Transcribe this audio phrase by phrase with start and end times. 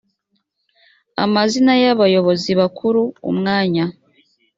[1.23, 3.01] amazina y abayobozi bakuru
[3.31, 3.85] umwanya